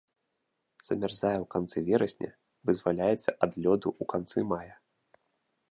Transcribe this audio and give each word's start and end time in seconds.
Замярзае 0.87 1.33
ў 1.39 1.45
канцы 1.55 1.77
верасня, 1.89 2.31
вызваляецца 2.69 3.29
ад 3.47 3.51
лёду 3.63 3.89
ў 4.01 4.03
канцы 4.15 4.39
мая. 4.55 4.75